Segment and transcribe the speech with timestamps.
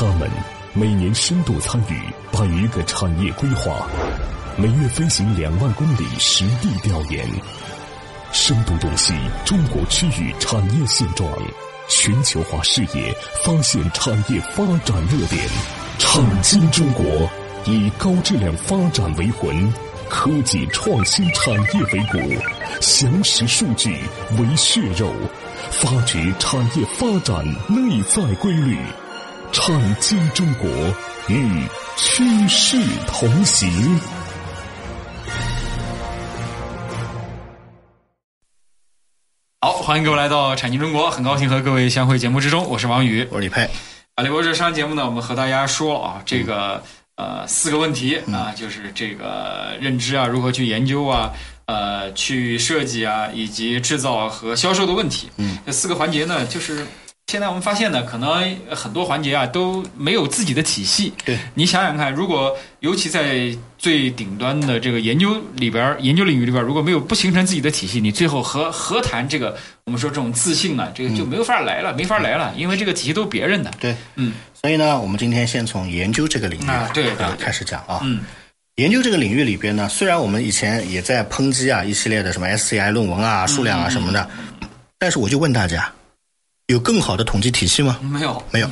[0.00, 0.30] 他们
[0.74, 2.00] 每年深度参与
[2.30, 3.84] 百余个产业规划，
[4.56, 7.28] 每月飞行两万公里实地调研，
[8.30, 9.12] 深度洞悉
[9.44, 11.28] 中国区域产业现状，
[11.88, 13.12] 全球化视野
[13.44, 15.44] 发现产业发展热点，
[15.98, 17.28] 创新中国，
[17.64, 19.74] 以高质量发展为魂，
[20.08, 22.40] 科技创新产业为骨，
[22.80, 23.98] 详实数据
[24.38, 25.12] 为血肉，
[25.72, 28.78] 发掘产业发展内在规律。
[29.52, 30.68] 创新中国
[31.28, 31.62] 与
[31.96, 33.98] 趋势同行。
[39.60, 43.68] 好，欢迎各位来到产经中国，很高兴和各位相会节目之中，我是王宇，我是李佩。
[44.14, 46.82] 啊，李博士，上节目呢，我们和大家说啊，这个
[47.16, 51.32] 呃四个问题啊，就是这个认知啊，如何去研究啊，
[51.66, 55.28] 呃，去设计啊，以及制造和销售的问题。
[55.36, 56.86] 嗯，这四个环节呢，就是。
[57.30, 61.12] 现在我们发现呢，可能很多环节啊都没有自己的体系。
[61.26, 70.90] 对，你想想看，如果尤其在最顶端的这个研究里边、研究领域里边，如果没有不形成自己的体系，你最后何何谈这个我们说这种自信呢？
[70.94, 73.70] 这个就没有法来了，没法来了，因为这个体系都是别人的。
[73.78, 74.32] 对，嗯。
[74.62, 78.00] 所以呢，我们今天先从研究这个领域啊，对啊开始讲啊。
[78.04, 78.20] 嗯。
[78.76, 84.30] 研究这个领域里边呢，虽然我们以前也在抨击啊一系列的什么 SCI 论文啊、数量啊什么的，
[84.98, 85.92] 但是我就问大家。
[86.68, 87.98] 有更好的统计体系吗？
[88.02, 88.70] 没有，没有，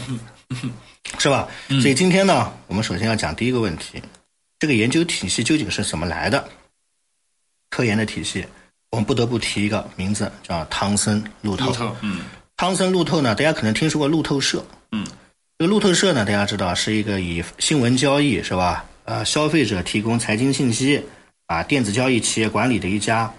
[1.19, 1.49] 是吧？
[1.81, 4.03] 所以今天呢，我们首先要讲第一个问题：
[4.59, 6.47] 这个研究体系究竟是怎么来的？
[7.71, 8.45] 科研的体系，
[8.91, 11.67] 我们不得不提一个名字，叫汤森路透。
[11.67, 12.21] 路透，嗯，
[12.59, 15.07] 汤森路透呢，大家可能听说过路透社，嗯，
[15.59, 18.85] 这个路透社呢，大家知道是一个以新闻交易是吧？
[19.05, 21.03] 呃，消费者提供财经信息
[21.47, 23.33] 啊，电子交易企业管理的一家。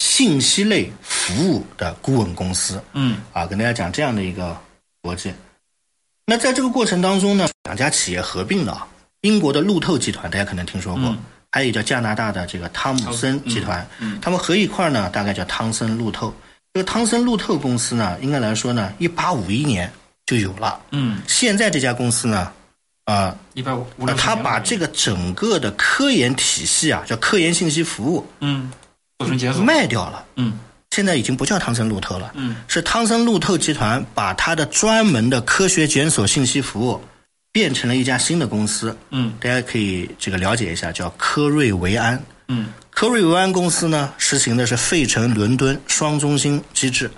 [0.00, 4.56] 信息类服务的顾问公司，嗯，啊，跟大家讲这样的一个
[5.02, 5.32] 逻辑。
[6.26, 8.86] 那在这个过程当中呢，两家企业合并了，
[9.22, 11.14] 英国的路透集团大家可能听说过，
[11.50, 13.86] 还有叫加拿大的这个汤姆森集团，
[14.20, 16.34] 他们合一块呢，大概叫汤森路透。
[16.72, 19.90] 这个汤森路透公司呢，应该来说呢，一八五一年
[20.26, 22.50] 就有了，嗯，现在这家公司呢，
[23.04, 23.86] 啊，一百五，
[24.16, 28.70] 他把这个整个的科研体系啊，叫科研信息服务，嗯。
[29.24, 29.62] 做成解锁。
[29.62, 30.58] 卖掉了，嗯，
[30.90, 37.00] 现在已经不叫汤森路透了，嗯，是汤森路透集团把它的专门的科学检索信息服务
[37.50, 47.10] 变成了一家新的公司，嗯，大家可以这个了解一下，叫科瑞维安，嗯，科瑞维安公司呢实行的是费城伦敦双中心机制，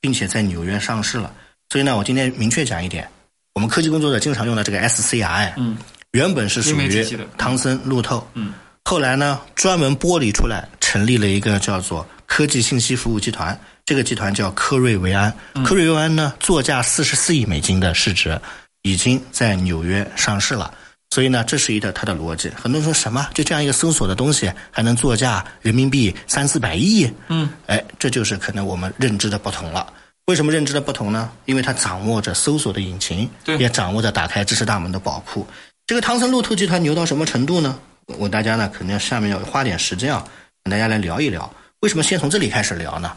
[0.00, 1.32] 并且在纽约上市了，
[1.70, 3.08] 所以呢，我今天明确讲一点，
[3.54, 5.76] 我们科技工作者经常用的这个 SCI，嗯，
[6.12, 7.04] 原本是属于
[7.38, 8.52] 汤森路透，嗯。
[8.88, 13.58] 后来呢，专门剥离出来，成立了一个叫做科技信息服务集团。
[13.84, 15.30] 这个集团叫科瑞维安。
[15.62, 18.40] 科瑞维安呢，作价四十四亿美金的市值，
[18.80, 20.72] 已经在纽约上市了。
[21.10, 22.50] 所以呢，这是一个它的逻辑。
[22.56, 23.28] 很多人说什么？
[23.34, 27.06] 就这样一个搜索的东西，还能作价人民币三四百亿？
[27.28, 29.92] 嗯，哎，这就是可能我们认知的不同了。
[30.24, 31.30] 为什么认知的不同呢？
[31.44, 33.28] 因为它掌握着搜索的引擎，
[33.58, 35.46] 也掌握着打开知识大门的宝库。
[35.86, 37.78] 这个汤森路透集团牛到什么程度呢？
[38.18, 41.50] 我大家呢，肯定下面要花点时间啊，跟大家来聊一聊。
[41.80, 43.12] 为什么先从这里开始聊呢？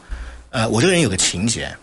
[0.52, 1.76] 呃，我这个人有个情节，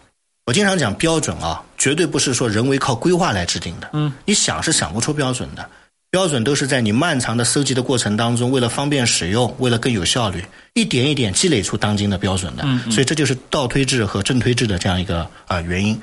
[0.45, 3.91] 我经常讲标准啊，绝对不是说人为靠规划来制定的。
[3.93, 5.69] 嗯，你想是想不出标准的，
[6.11, 10.45] 标准都是在你漫长的收集的过程当中，为了方便使用，为了更有效率，
[10.75, 12.63] 一点一点积累出当今的标准的。
[12.67, 16.01] 嗯，所以这就是倒推制和正推制的这样一个啊原因。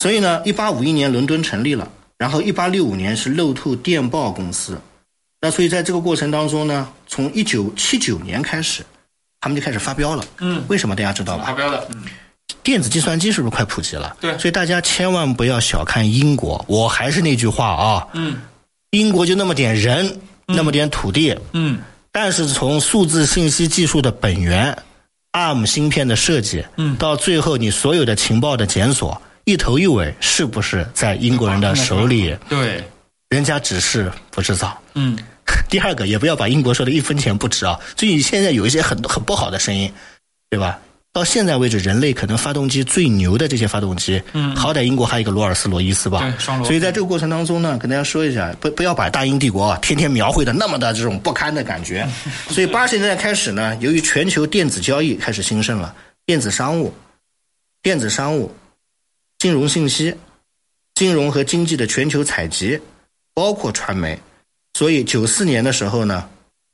[0.00, 1.88] 所以呢，一八五一年伦敦成立了，
[2.18, 4.78] 然后一八六五年是漏透电报公司。
[5.42, 8.84] 那所以在这个过程当中呢，从一九七九年开始，
[9.40, 10.22] 他们就开始发飙了。
[10.38, 11.46] 嗯，为什么大家知道吧？
[11.46, 12.02] 发飙了，嗯，
[12.62, 14.14] 电子计算机是不是快普及了？
[14.20, 16.62] 对，所以大家千万不要小看英国。
[16.68, 18.36] 我还是那句话啊，嗯，
[18.90, 21.78] 英国就那么点人，那么点土地，嗯，
[22.12, 24.76] 但是从数字信息技术的本源
[25.32, 32.36] ，ARM 芯片的设计，嗯，到最后你所有的情报的检索，一头一尾是不是在英国人的手里？
[32.46, 32.84] 对。
[33.30, 34.76] 人家只是不制造。
[34.94, 35.16] 嗯，
[35.68, 37.78] 第二个也不要把英国说的一分钱不值啊。
[37.96, 39.92] 所以现在有一些很很不好的声音，
[40.48, 40.78] 对吧？
[41.12, 46.64] 到现在为止，人类可能发动机最牛的这些发动机，嗯，好歹英国还有一个罗尔斯罗伊斯吧，对，双螺。
[46.64, 52.08] 所以在这个过程当中呢，跟大家说一下，不不要把大英帝国啊天天描绘的那么的这种不堪的感觉。
[52.48, 55.92] 所以八十年代开始呢，由于全球电子交易开始兴盛了，
[56.24, 56.94] 电子商务、
[57.82, 58.54] 电子商务、
[59.38, 60.14] 金融信息、
[60.94, 62.80] 金融和经济的全球采集。
[63.32, 64.18] 包括传媒，
[64.74, 66.28] 所以九四年的时候呢，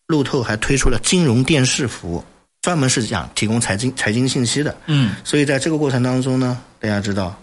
[0.07, 2.25] 路透还推出了金融电视服务，
[2.63, 4.77] 专门是讲提供财经财经信息的。
[4.87, 7.37] 嗯，所以在这个过程当中呢，大家知道，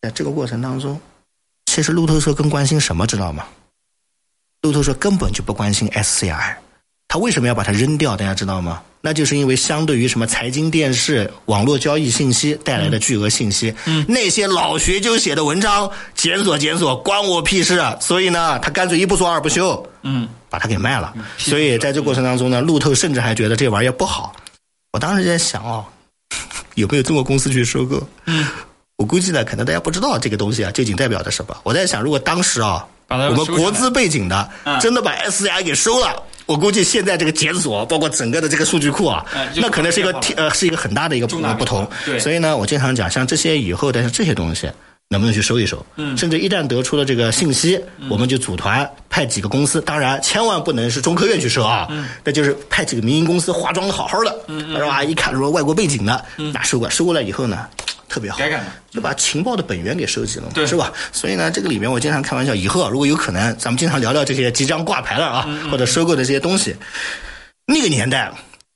[0.00, 1.00] 在这个过程当中，
[1.66, 3.46] 其实路透社更关心什么，知道吗？
[4.62, 6.56] 路透社根本就不关心 SCI，
[7.08, 8.16] 他为什么要把它扔掉？
[8.16, 8.82] 大家知道吗？
[9.02, 17.78] 那就是因为相对于什么财经电视、网络交易信息带来的巨额信息，嗯，那些老学究写的文章检索检索，关我屁事。
[17.78, 21.14] 啊所以呢，他干脆一不做二不休，嗯，把它给卖了。
[21.38, 24.34] 所以在这过程当中呢，路透甚至还觉得这玩意儿不好。
[24.92, 25.84] 我当时在想哦，
[26.74, 28.06] 有没有中国公司去收购？
[28.26, 28.46] 嗯，
[28.96, 31.56] 我估计呢，可能大家不知道这个东西啊究竟代表的什么。
[31.62, 36.22] 我在想，如果当时啊，我们国资背景的嗯真的把 SCI 给收了。
[36.46, 39.24] 我估计现在这个检索，包括整个的这个数据库啊
[39.54, 41.88] 那可能是一个呃是一个很大的一个不同。
[42.04, 44.68] 对所以呢，我经常讲，像这些以后的这些东西，
[45.12, 45.84] 能不能去收一收？
[45.96, 46.16] 嗯。
[46.16, 47.78] 甚至一旦得出了这个信息，
[48.08, 52.06] 我们就组团派几个公司，当然千万不能是中科院去收啊，嗯。
[52.24, 55.02] 那就是派几个民营公司化妆的好好的，是吧？
[55.02, 56.52] 一看说外国背景的，嗯。
[56.52, 57.66] 那收过来，收过来以后呢，
[58.08, 58.66] 特别好，改改嘛。
[58.88, 60.64] 就把情报的本源给收集了嘛，对。
[60.64, 60.92] 是吧？
[61.10, 66.76] 所以呢，这个里面我经常开玩笑，以后啊，如果有可能，咱们经常聊聊这些即将挂牌了啊，嗯或者收购的这些东西。
[67.66, 68.30] 那个年代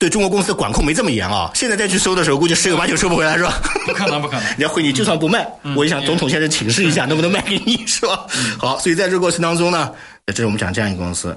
[0.05, 3.59] 对中国公司管控没这么严啊，现在再去收的时候，估计十有八九收不回来，是吧？
[3.87, 4.45] 不可能，不可能。
[4.49, 8.27] 人家会你就算不卖，我也想总统先生请示一下，能不能卖给你，是吧？
[8.59, 9.91] 好，所以在这个过程当中呢，
[10.27, 11.35] 这是我们讲这样一个公司。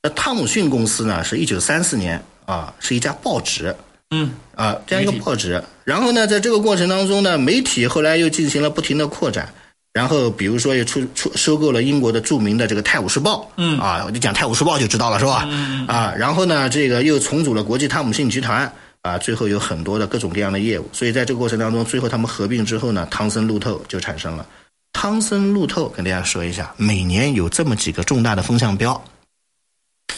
[0.00, 3.74] 那汤姆逊公司呢，是一九三四年啊，是一家报纸。
[4.12, 5.60] 嗯啊，这样一个报纸。
[5.82, 9.52] 然后呢，在这个过程当中呢，媒体后来又进行了不停的扩展。
[9.94, 15.46] 然后，比如说，又出出收购了英国的著名的这个《泰晤士报》，嗯啊，我就讲《泰晤士报》就知道了，是吧？
[15.48, 18.70] 嗯啊，然后呢，这个又重组了国际汤姆逊集团，
[19.02, 20.90] 啊，最后有很多的各种各样的业务。
[20.92, 24.44] 所以在这个过程当中，最后他们合并之后呢，汤森路透就产生了。
[24.92, 29.00] 汤森路透跟大家说一下，每年有这么几个重大的风向标，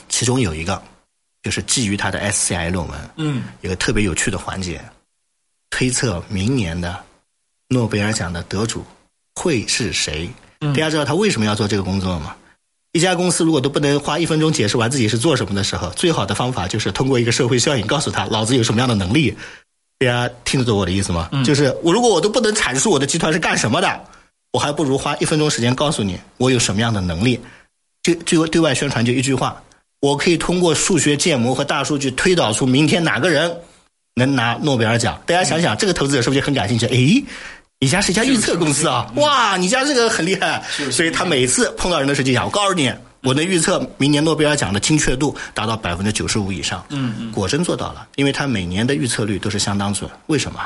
[0.09, 0.83] 其中有一个
[1.43, 4.83] 就是基于他的 SCI 论文，嗯有个特别有趣的环节，
[5.69, 6.99] 推测明年的
[7.69, 8.83] 诺贝尔奖的得主
[9.37, 10.29] 会是谁。
[10.63, 12.35] 嗯大家知道他为什么要做这个工作吗？
[12.93, 19.37] 一家公司如果都不能花一分钟解释完自己是做什么的时候，最好的方法就是通过一个社会效应告诉他老子有什么样的能力。
[19.99, 21.29] 大家听得懂我的意思吗？
[21.45, 24.01] 就是我如果我都不能阐述我的集团是干什么的，
[24.53, 27.39] 我还不如花一分钟时间告诉你我有什么样的能力。
[28.03, 29.63] 就就对外宣传就一句话，
[30.01, 33.55] 我可以通过数学建模和大数据推导出明天哪个人
[34.15, 35.21] 能拿诺贝尔奖。
[35.27, 36.87] 大家想想，这个投资者是不是就很感兴趣？
[36.87, 37.25] 诶，
[37.79, 40.63] 你家是一家预测公司啊，哇，你家这个很厉害。
[40.91, 42.91] 所以他每次碰到人的时候就讲，我告诉你，
[43.23, 46.85] 我能预测明年诺贝尔奖的精确度达到百分之九十五以上。
[46.89, 50.11] 嗯嗯，果真做到了，因为他每年的预测率都是相当准。
[50.29, 50.61] 为什么？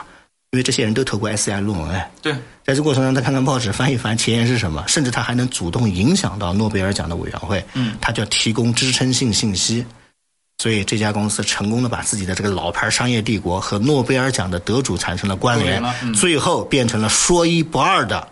[0.52, 2.32] 因为这些人都投过 SCI 论文，哎，对，
[2.64, 7.64] 在这过程中，他看看报纸，翻一翻前言是什么，甚至他还能主动影响到诺贝尔奖的委员会。
[7.74, 9.84] 嗯，他叫提供支撑性信息。
[10.60, 18.28] 所以这家公司成功的把自己的这个老牌商业帝国和诺贝尔奖的得主产生了关联最后变成了说一不二的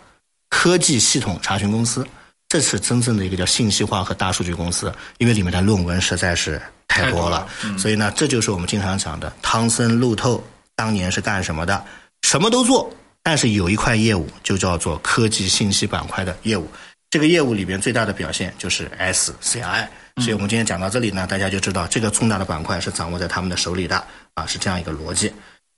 [0.51, 2.07] 科技系统查询公司。
[2.47, 7.31] 这是真正的一个叫信息化和大数据公司，因为里面的论文实在是太多了。
[7.31, 10.45] 多了嗯所以呢，这就是我们经常讲的汤森路透
[10.77, 11.83] 当年是干什么的？
[12.21, 12.93] 什么都做，
[13.23, 16.69] 但是有一块业务就叫做科技信息板块的业务。
[17.09, 19.89] 这个业务里边最大的表现就是 SCI。
[20.19, 24.03] 所以我们今天讲到这里呢，大家就知道这个重大的板块是掌握在他们的手里的
[24.35, 25.32] 啊，是这样一个逻辑。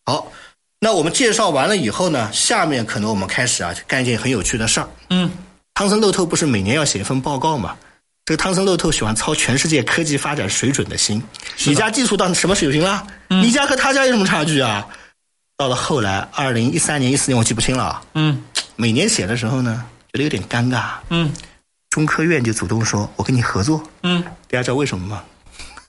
[0.05, 0.31] 好，
[0.79, 4.89] 那我们介绍完了以后呢，下面可能我们开始啊干一件很有趣的事儿。
[5.11, 5.31] 嗯
[5.75, 7.77] 汤森路透不是每年要写一份报告吗？
[8.27, 11.23] 这个汤森路透喜欢操全世界科技发展水准的心。
[11.67, 13.07] 你家技术到什么水平了？
[13.29, 14.87] 你家和他家有什么差距啊？
[15.57, 18.03] 到了后来，二零一三年、一四年我记不清了啊。
[18.15, 18.43] 嗯
[18.77, 20.93] 每年写的时候呢，觉得有点尴尬。
[21.09, 21.33] 嗯
[21.91, 23.83] 中科院就主动说：“我跟你合作。
[24.05, 25.23] 嗯，”大家知道为什么吗？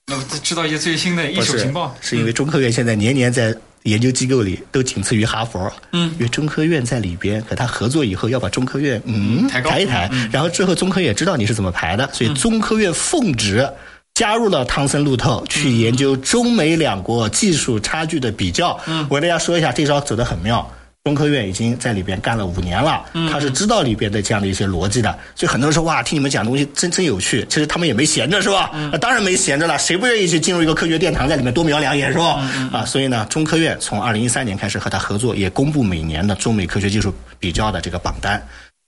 [0.07, 5.71] 那我知道一些最新的一手情报，，是因为中科院现在年年在研究机构里都仅次于哈佛。
[5.91, 13.71] 嗯因为中科院在里边和他合作以后，要把中科院嗯抬高抬一抬，嗯然后之后中科院知道你是怎么排的，所以中科院奉旨
[14.15, 18.77] 加入了汤森路透，去研究中美两国技术差距的比较。
[18.87, 20.67] 嗯我跟大家说一下，这招走得很妙。
[21.03, 27.43] 中科院已经在里边干了五年了，嗯他是知道里边的这样的一些逻辑的，所以很多人说哇，听你们讲东西真真有趣。
[27.49, 28.69] 其实他们也没闲着，是吧？
[29.01, 32.47] 当然没闲着了，谁不愿意去进入一个科学殿堂，在里面多瞄两眼，是吧？
[32.55, 38.39] 嗯啊，所以呢，中科院从二零一三年开始和他合作，也公布每年的中美科学技术比较的这个榜单。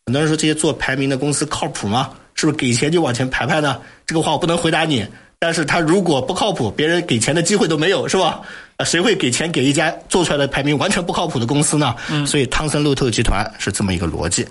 [0.06, 2.12] 很多人说这些做排名的公司靠谱吗？
[2.36, 3.80] 是不是给钱就往前排排呢？
[4.06, 5.04] 这个话我不能回答你。
[5.44, 8.40] 但是他如果不靠谱，别人给钱的机会都没有，是吧？
[8.78, 11.94] 啊，谁会给钱给一家做出来的排名完全不靠谱的公司呢？
[12.10, 14.48] 嗯，所以汤森路透集团是这么一个逻辑。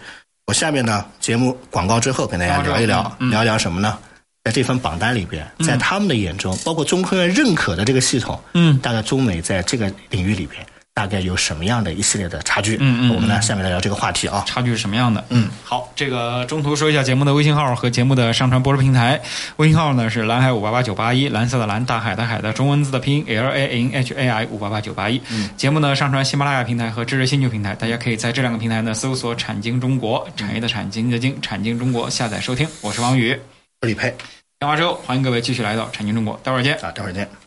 [0.49, 3.97] 我下面呢，节目广告之后跟大家聊一聊，嗯聊一聊什么呢？
[4.45, 10.63] 在这份榜单里边，在他们的眼中，包括中科院认可的这个系统，嗯大概中美在这个领域里边
[10.95, 12.77] 大概有什么样的一系列的差距？
[12.79, 14.45] 嗯嗯我们呢下面来聊这个话题啊。
[14.47, 15.25] 差距是什么样的？
[15.31, 19.21] 嗯，好，这个中途说一下节目的微信号和节目的上传播出平台。
[19.57, 25.21] 微信号呢是蓝海五八八九八一，蓝色的蓝，大海的海的中文字的拼音 L A N H A I 五八八九八一。
[25.31, 32.69] 嗯，节目呢上传喜马拉雅平台和知识星球平台，大家可以在这两个平台呢搜索“产经中国”，产业的产，经济的经，产经中国下载收听。
[32.83, 33.33] 我是王宇，
[33.81, 34.15] 我是李佩
[34.59, 36.75] 电话之后，欢迎各位继续来到产经中国，待会儿见。
[36.77, 37.42] 啊，待会儿见。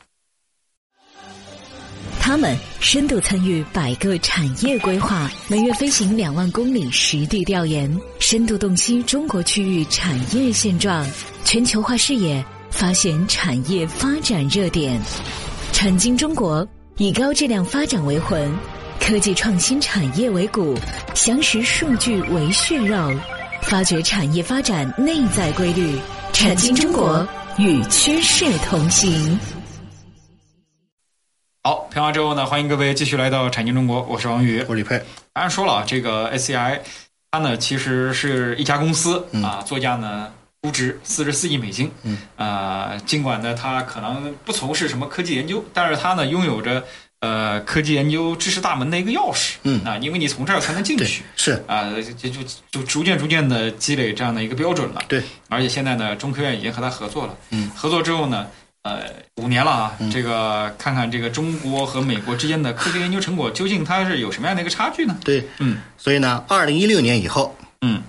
[2.25, 11.07] 他们深度参与百个产业规划，每月飞行两万公里实地调研，深度洞悉中国区域产业现状，
[11.43, 14.99] 全球化视野，发现产业发展热点。
[15.71, 16.67] 产经中国
[16.97, 18.51] 以高质量发展为魂，
[18.99, 20.75] 科技创新产业为骨，
[21.13, 22.97] 详实数据为血肉，
[23.61, 25.95] 发掘产业发展内在规律。
[26.33, 27.25] 产经中国
[27.59, 29.39] 与趋势同行。
[31.65, 34.59] 好，评完之后呢，欢迎各位继续来到产经中国，我是王宇。
[34.67, 35.01] 我是李佩，
[35.33, 36.79] 刚才说了，这个 SCI
[37.31, 40.31] 它呢其实是一家公司、啊，作价呢
[40.61, 41.91] 估值四十四亿美金。
[42.03, 46.83] 嗯，啊，尽管呢它可能不从事什么科技研究，但是它呢拥有着
[47.21, 49.55] 呃科技研究知识大门的一个钥匙。
[49.63, 51.23] 嗯啊，因为你从这儿才能进去。
[51.35, 55.01] 是，啊，就就就逐渐逐渐的积累这样的一个标准了。
[55.07, 57.35] 对，而且现在呢，中科院已经和他合作了。
[57.49, 58.45] 嗯，合作之后呢，
[58.85, 59.01] 呃，
[59.37, 65.17] 五年了啊，这个看看这个中国和美国之间的科学研究成果究竟它是有什么样的一个差距呢？
[65.23, 67.99] 对，嗯所以呢，二零一六年以后嗯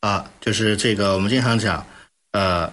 [0.00, 1.84] 啊，就是这个我们经常讲，
[2.30, 2.72] 呃，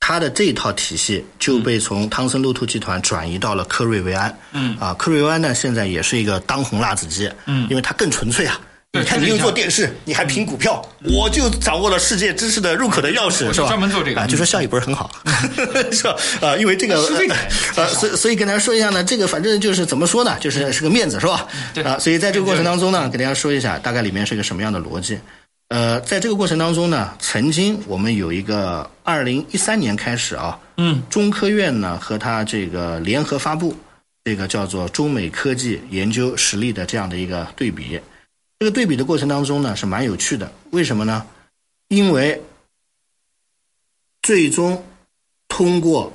[0.00, 4.34] 它的这套体系就被从汤森路兔集团转移到了科瑞维安。
[4.52, 8.58] 嗯啊，科瑞维安呢现在也是一个当红辣子鸡，嗯因为它更纯粹啊。
[8.94, 13.66] 对你看，你又做电视，你还评股票，我就掌握了世界知识的入口的钥匙，是吧？
[13.66, 15.10] 专门做这个啊，就说效益不是很好，
[15.90, 16.14] 是吧？
[16.40, 17.34] 啊，因为这个是这个
[17.74, 21.44] 呃，所以所以跟大家说一下呢，这个反正就是怎么说呢，就是是个面子，是吧？
[21.74, 25.18] 对啊，所以在这个过程当中呢，给大家说一下大概里面是一个什么样的逻辑。
[25.70, 33.74] 呃，在这个过程当中呢，曾经我们有一个二零一三年开始啊，嗯中科院呢和它这个联合发布
[34.22, 37.98] 这个叫做中美科技研究实力的这样的一个对比。
[38.58, 41.26] 这个对比的过程当中呢是蛮有趣的，为什么呢？
[41.88, 42.40] 因为
[44.22, 44.82] 最终
[45.48, 46.12] 通过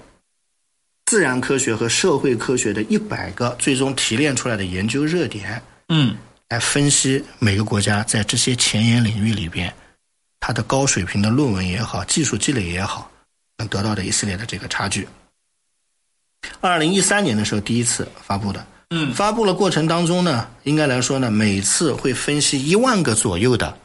[1.06, 6.18] 自然科学和社会科学的一百个最终提炼出来的研究热点，嗯
[6.50, 9.72] 来分析每个国家在这些前沿领域里边，
[10.40, 13.12] 它的高水平的论文也好，技术积累也好，
[13.58, 15.08] 能得到的一系列的这个差距。
[16.62, 23.78] 二零一三年的时候第一次发布的，嗯发布的过程当中呢，应该来说呢，每次会分析一万个左右的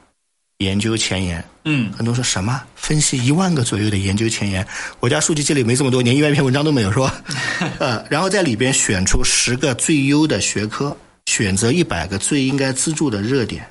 [0.59, 1.45] 研究前沿。
[1.67, 4.67] 嗯很多人说什么分析一万个左右的研究前沿，
[5.01, 7.23] 我家数据积累没这么多，连一万篇文章都没有，是吧？
[7.79, 10.97] 呃，然后在里边选出十个最优的学科，
[11.27, 13.67] 选择一百个最应该资助的热点，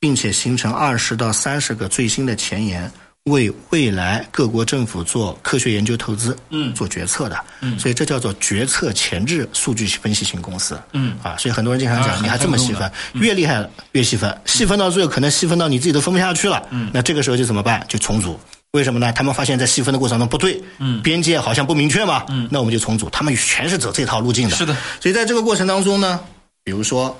[0.00, 2.90] 并且形成二十到三十个最新的前沿，
[3.24, 7.44] 为未来各国政府做科学研究投资，嗯做决策的。
[7.60, 10.78] 嗯，所以这叫做决策前置数据分析型公司。
[10.92, 16.62] 嗯啊，所以很多人经常讲，啊你还这么细分越厉害越细分，细分到最后可能细分到你自己都分不下去了。
[16.70, 17.84] 嗯，那这个时候就怎么办？
[17.88, 18.38] 就重组。
[18.72, 19.12] 为什么呢？
[19.12, 23.08] 他们发现，在细分的过程中不对，嗯，边界好像不明确嘛，嗯，那我们就重组。
[23.08, 24.56] 他们全是走这套路径的。
[24.56, 24.76] 是的。
[25.00, 26.20] 所以在这个过程当中呢，
[26.64, 27.16] 比如说，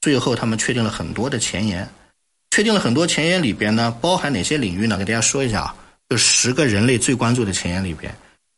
[0.00, 1.86] 最后他们确定了很多的前沿，
[2.56, 4.96] 确定了很多前沿里边呢，包含哪些领域呢？
[4.96, 5.76] 给大家说一下啊，
[6.08, 8.10] 就十个人类最关注的前沿里边，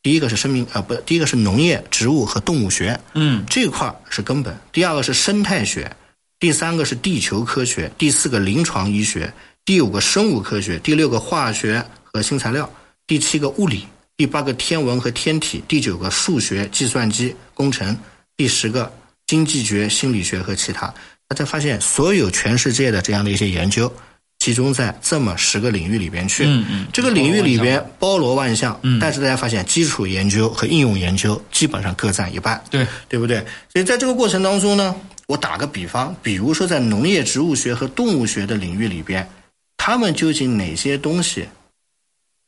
[0.04, 3.44] 第一个是生命啊，不，第一个是农业、植物和动物学，嗯。
[3.50, 4.56] 这块儿是根本。
[4.70, 5.90] 第二个是生态学，
[6.38, 12.70] 第三个是地球科学，第四个临床医学，第五个生物科学，第六个化学和新材料，
[13.04, 13.84] 第七个物理，
[14.16, 17.98] 第八个天文和天体，第九个数学、计算机工程，
[18.36, 18.92] 第十个
[19.26, 20.94] 经济学、心理学和其他。
[21.28, 23.92] 大家发现，所有全世界的这样的一些研究，
[24.38, 26.44] 集中在这么十个领域里边去。
[26.47, 28.78] 嗯嗯这个领域里边包罗万象。
[28.82, 32.62] 嗯，但是大家发现，基础研究和应用研究基本上各占一半。
[32.70, 33.44] 对，对不对？
[33.70, 39.28] 所以在这个过程当中呢，我打个比方，比如说在农业植物学和动物学的领域里边，
[39.76, 41.47] 他们究竟哪些东西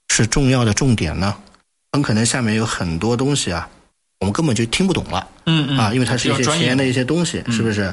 [0.09, 1.37] 是重要的重点呢？
[1.93, 3.69] 很可能下面有很多东西啊，
[4.21, 7.93] 我们根本就听不懂了嗯嗯啊，因为它是一些前沿的一些东西，是不是？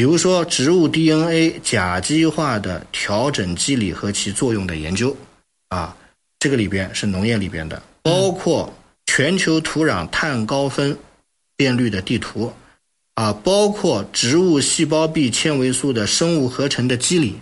[0.00, 5.14] 比如说植物 DNA 甲基化的调整机理和其作用的研究。
[5.68, 5.94] 啊，
[6.38, 8.72] 这个里边是农业里边的，包括
[9.04, 10.96] 全球土壤碳高分
[11.54, 12.50] 变率的地图。
[13.12, 17.38] 啊，包括植物细胞壁纤维素的生物合成的机理，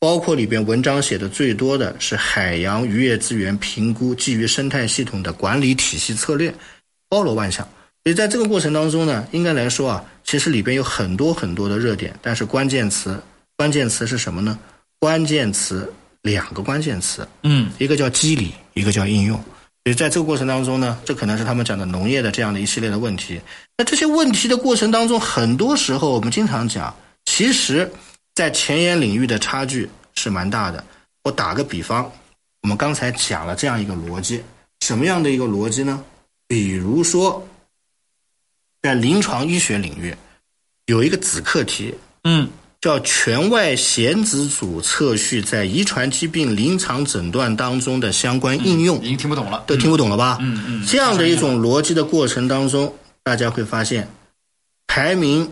[0.00, 6.52] 包括里边文章写的最多的是海洋渔业资源评估基于生态系统的管理体系策略，
[7.08, 7.68] 包罗万象。
[8.04, 13.20] 所以在这个过程当中呢，应该来说啊，其实里边有很多很多的热点，但是关键词，
[13.56, 14.58] 关键词是什么呢？
[14.98, 15.92] 关键词
[16.22, 19.36] 两个关键词，嗯，一个叫机理，一个叫应用。
[19.84, 23.40] 所以在这个过程当中呢，这可能是他们讲的农业的这样的一系列的问题。
[23.76, 26.94] 那这些问题的过程当中，很多时候我们经常讲，
[27.24, 27.90] 其实，
[28.34, 30.84] 在前沿领域的差距是蛮大的。
[31.24, 32.10] 我打个比方，
[32.62, 34.40] 我们刚才讲了这样一个逻辑，
[34.80, 36.02] 什么样的一个逻辑呢？
[36.46, 37.44] 比如说，
[38.82, 40.12] 在临床医学领域，
[40.86, 42.48] 有一个子课题，嗯，
[42.80, 49.00] 叫全外显子组测序在遗传疾病临床诊断当中的相关应用。
[49.02, 50.38] 已经听不懂了，都听不懂了吧？
[50.40, 54.08] 嗯嗯，这样的一种逻辑的过程当中，大家会发现，
[54.88, 55.48] 排名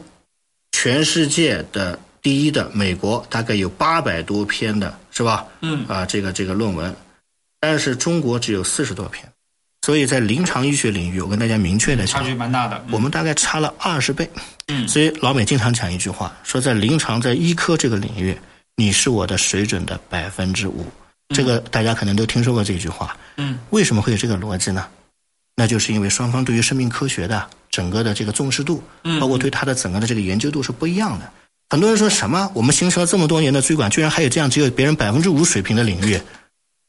[0.72, 5.46] 全世界的第一的美国大概有八百多篇的，是吧？
[5.60, 6.92] 嗯啊，这个这个论文，
[7.60, 9.24] 但是中国只有四十多篇，
[9.82, 14.30] 所以在临床医学领域，我跟大家明确的讲，差距蛮大的，我们大概差了二十倍。
[14.68, 18.38] 嗯所以老美经常讲一句话，说在临床在医科这个领域，
[18.76, 20.86] 你是我的水准的百分之五。
[21.34, 23.16] 这个大家可能都听说过这句话。
[23.36, 24.86] 嗯，为什么会有这个逻辑呢？
[25.56, 31.30] 那就是因为双方对于生命科学的整个的这个重视度，嗯包括对它的整个的这个研究度是不一样的。
[31.70, 32.50] 很多人说什么？
[32.54, 36.20] 我们形成了这么多年的追管，居然还有这样只有别人百分之五水平的领域，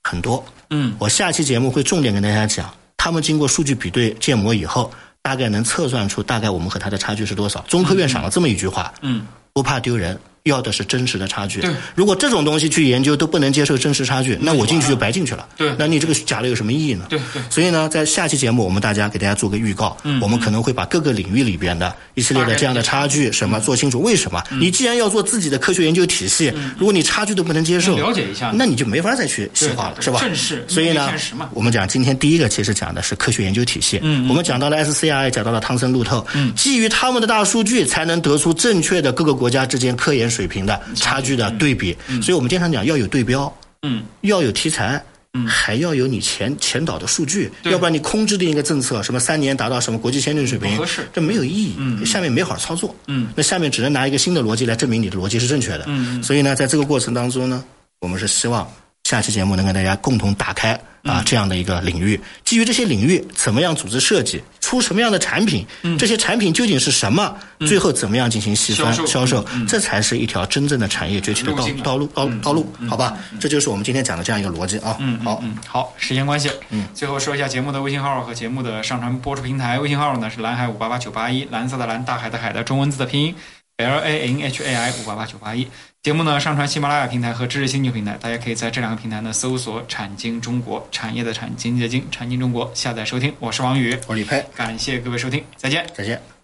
[0.03, 0.43] 很多。
[0.71, 4.91] 嗯我下期节目会重点跟大家讲，他们经过数据比对建模以后，
[5.23, 7.59] 大概能测算出大概我们和他的差距是多少。
[7.67, 11.69] 中科院想了这么一句话：嗯，不怕丢人，要的是真实的差距对。
[11.93, 15.47] 如果这种东西去研究都不能接受真实差距，那我进去就白进去了。
[15.55, 17.05] 对那你这个假的有什么意义呢？
[17.09, 24.01] 对对，所以呢，在下期节目，我们大家给大家做个预告，我们可能会把各个领域里边的一系列的这样的差距什么做清楚。
[24.01, 24.41] 为什么？
[24.59, 30.19] 你既然要做自己的科学研究体系，如果你差距都不能接受，了解一下那你就没法再去细化了，是吧？
[30.21, 31.11] 正是所以呢
[31.53, 41.35] 我们讲今天第一个其实讲的是科学研究体系，嗯，我们讲到了 SCI，讲到了汤森路透，嗯，基于他们的大数据，才能得出正确的各个国家之间科研水平的差距。
[41.35, 41.97] 的对比。
[42.21, 45.01] 所以我们经常讲要有对标，嗯，要有题材。
[45.33, 47.71] 嗯，还要有你前前导的数据，对。
[47.71, 51.07] 要不然你空制定一个政策，什么三年达到什么国际先进水平，不合适。
[51.13, 57.63] 这没有意义，嗯，下面没法操作，嗯，那下面只能拿一个新的逻辑来证明你的逻辑是正确的，嗯所以呢，在这个过程当中呢，
[58.01, 58.69] 我们是希望
[59.05, 61.13] 下期节目能跟大家共同打开嗯。
[61.13, 65.67] 啊这样的一个领域，基于这些领域怎么样组织设计，出什么样的产品，
[65.99, 67.35] 这些产品究竟是什么，
[67.67, 73.17] 最后怎么样进行细分嗯销售这才是一条真正的产业崛起的道路道路道道路，好吧？
[73.37, 74.95] 这就是我们今天讲的这样一个逻辑啊。
[75.01, 79.77] 嗯，好，嗯，好，时间关系，嗯，最后说一下节目的微信号和节目的上传播出平台。
[79.77, 83.35] 微信号呢是蓝海五八八九八一，蓝色的蓝，大海的海的中文字的拼音
[83.83, 85.67] L A N H A I 五八八九八一。
[86.03, 93.31] 节目呢上传喜马拉雅平台和知识星球平台，大家可以在这两个平台呢搜索“产经中国”，产业的产，经济的经，产经中国下载收听。
[93.39, 95.85] 我是王宇，我是李佩，感谢各位收听，再见。
[95.93, 96.40] 再见。